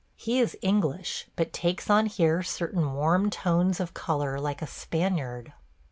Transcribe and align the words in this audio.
He 0.15 0.39
is 0.39 0.57
English, 0.63 1.29
but 1.35 1.53
takes 1.53 1.87
on 1.87 2.07
here 2.07 2.41
certain 2.41 2.93
warm 2.95 3.29
tones 3.29 3.79
of 3.79 3.93
color 3.93 4.39
like 4.39 4.63
a 4.63 4.65
Spaniard. 4.65 5.53